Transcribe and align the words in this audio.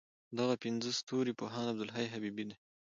دغه 0.37 0.55
پنځه 0.63 0.89
ستوري 0.99 1.33
پوهاند 1.39 1.71
عبدالحی 1.71 2.07
حبیبي 2.13 2.43
دی. 2.49 2.55